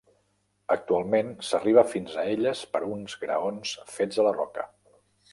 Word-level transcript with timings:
Actualment 0.75 1.27
s'arriba 1.49 1.83
fins 1.91 2.15
a 2.15 2.23
elles 2.31 2.63
per 2.77 2.81
uns 2.95 3.15
graons 3.25 3.75
fets 3.99 4.23
a 4.23 4.27
la 4.29 4.33
roca. 4.39 4.65